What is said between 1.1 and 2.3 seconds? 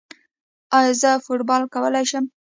فوټبال کولی شم؟